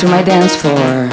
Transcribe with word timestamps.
to 0.00 0.08
my 0.08 0.22
dance 0.22 0.56
floor. 0.56 1.10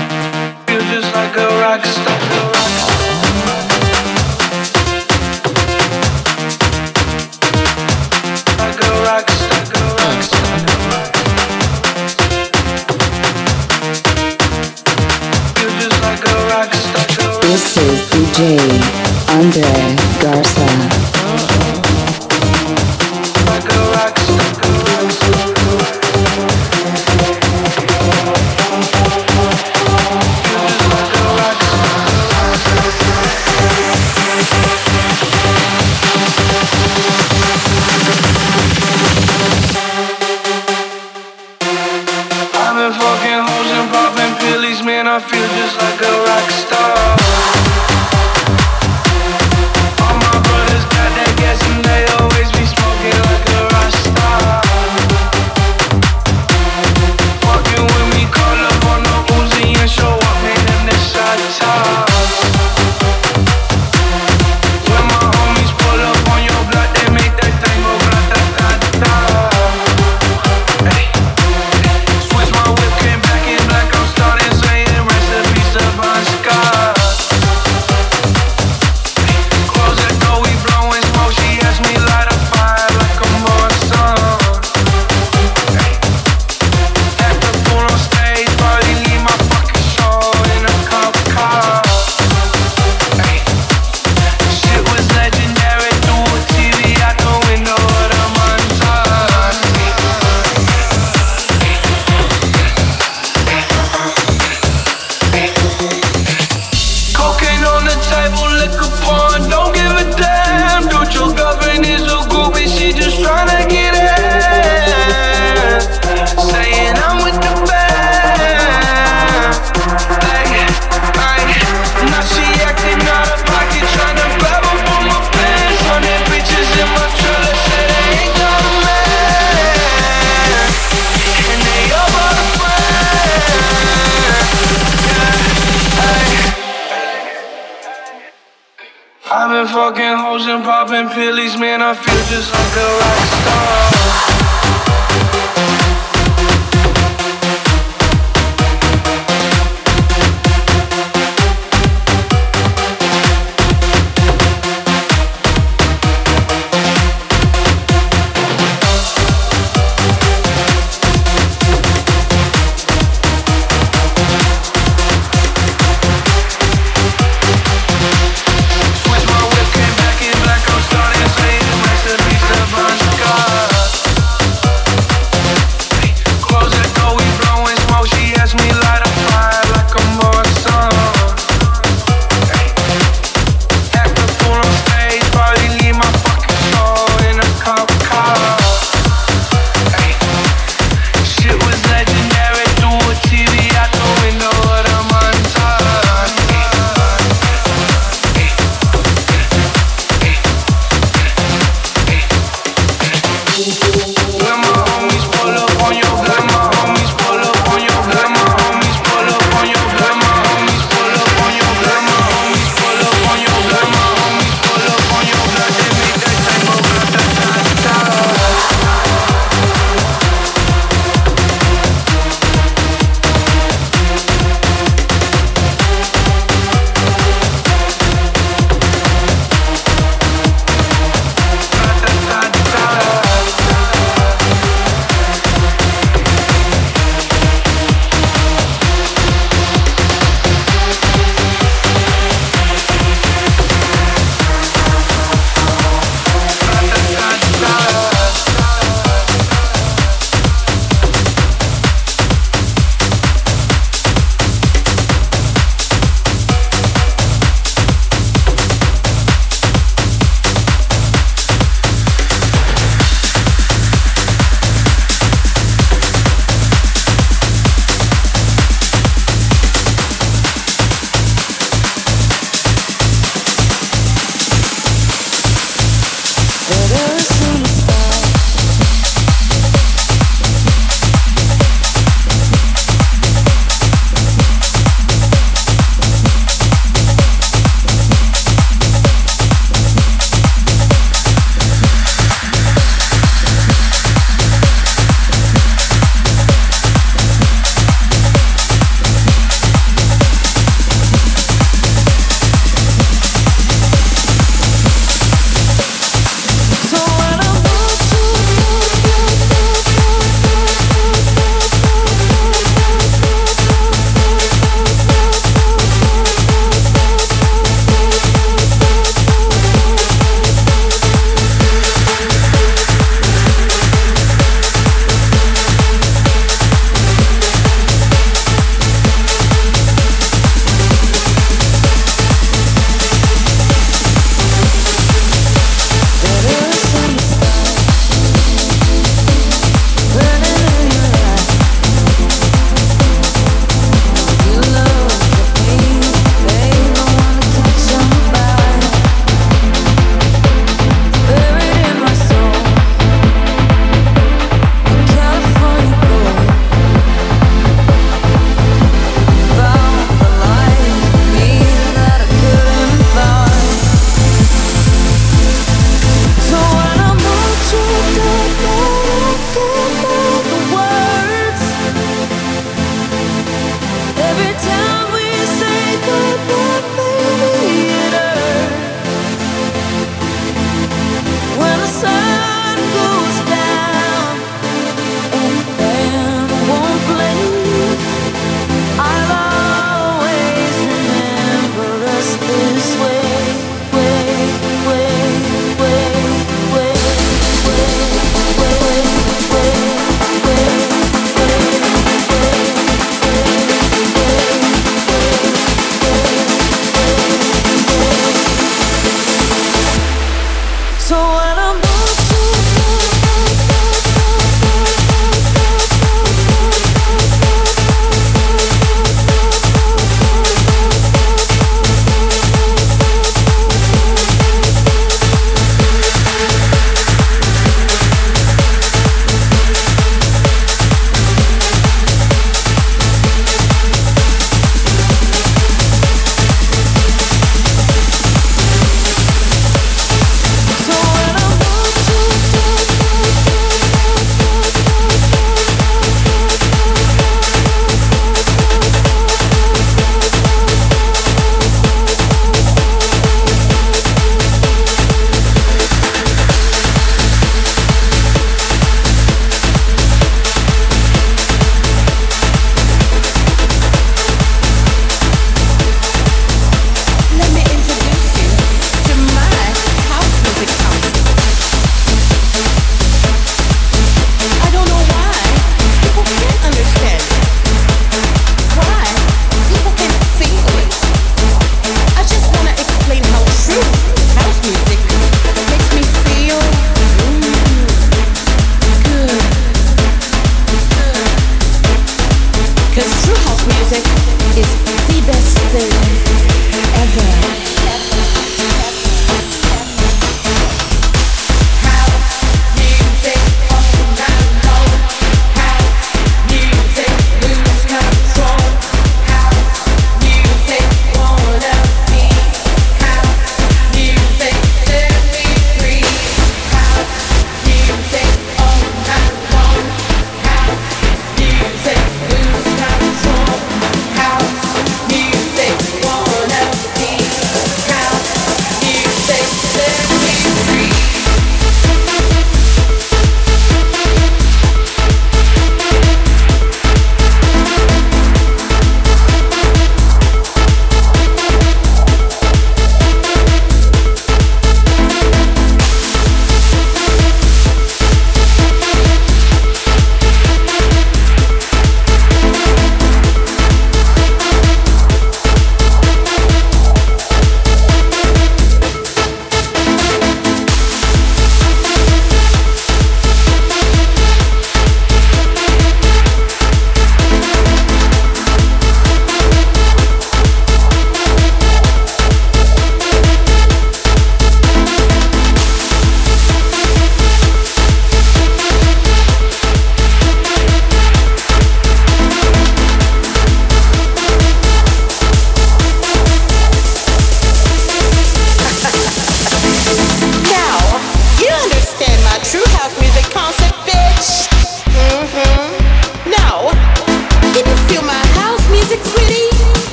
Just 142.29 142.66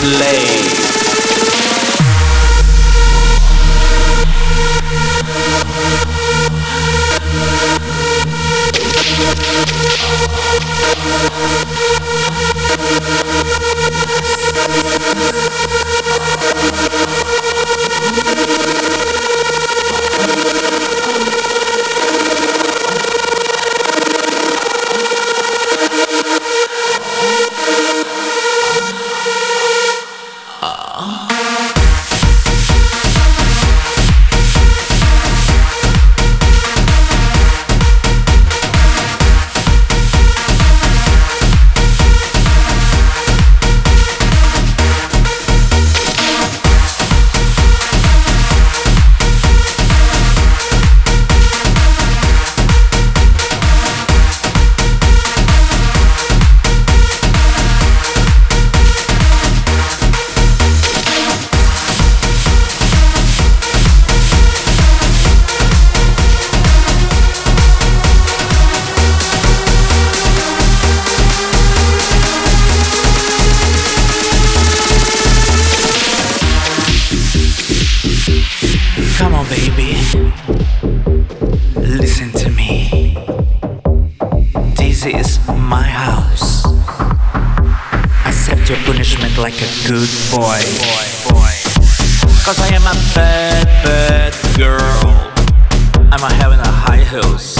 slave. 0.00 0.39
Baby. 79.50 79.98
Listen 81.74 82.30
to 82.30 82.50
me. 82.50 83.16
This 84.76 85.04
is 85.06 85.40
my 85.48 85.82
house. 85.82 86.64
Accept 88.26 88.68
your 88.68 88.78
punishment 88.86 89.36
like 89.38 89.58
a 89.60 89.70
good 89.88 90.08
boy. 90.30 90.60
Cause 92.44 92.60
I 92.60 92.68
am 92.78 92.86
a 92.86 92.94
bad, 93.12 93.66
bad 93.84 94.32
girl. 94.56 95.02
I'm 96.12 96.22
a 96.22 96.32
having 96.32 96.60
a 96.60 96.72
high 96.86 97.04
heels. 97.10 97.58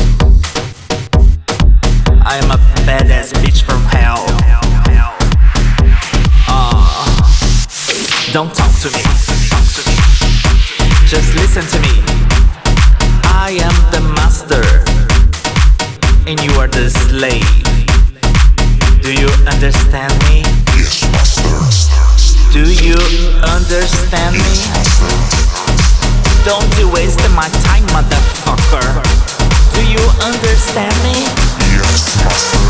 I 2.24 2.36
am 2.36 2.52
a 2.52 2.58
badass 2.86 3.32
bitch 3.42 3.62
from 3.62 3.82
hell. 3.82 4.26
Ah, 6.46 8.30
don't 8.32 8.54
talk 8.54 8.72
to 8.82 8.90
me. 8.96 9.29
Talk 11.10 11.18
to 11.18 11.26
me. 11.26 11.32
Just 11.34 11.34
listen 11.34 11.66
to 11.66 11.78
me. 11.82 12.02
I 13.24 13.58
am 13.58 13.74
the 13.90 14.00
master, 14.14 14.62
and 16.28 16.38
you 16.40 16.52
are 16.60 16.68
the 16.68 16.90
slave. 16.90 17.42
Do 19.02 19.12
you 19.12 19.28
understand 19.50 20.14
me? 20.30 20.42
Yes, 20.78 21.02
master. 21.10 21.50
Do 22.52 22.62
you 22.62 22.98
understand 23.42 24.36
me? 24.36 24.54
Don't 26.44 26.78
you 26.78 26.90
waste 26.92 27.20
my 27.34 27.48
time, 27.66 27.86
motherfucker. 27.90 29.02
Do 29.74 29.82
you 29.82 30.02
understand 30.22 30.94
me? 31.02 31.26
Yes, 31.74 32.22
master. 32.22 32.60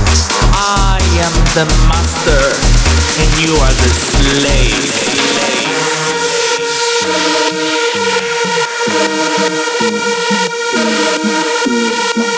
I 0.57 1.01
am 1.21 1.35
the 1.53 1.67
master, 1.89 2.57
and 3.21 3.31
you 3.45 3.53
are 3.57 3.75
the 3.75 3.91
slave. 3.93 5.70
Thank 9.53 9.91
you. 12.19 12.30